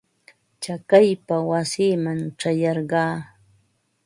Chakaypa 0.63 1.35
wasiiman 1.49 2.19
ćhayarqaa. 2.39 3.15